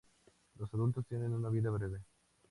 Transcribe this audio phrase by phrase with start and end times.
[0.55, 2.01] Los adultos tienen una vida breve.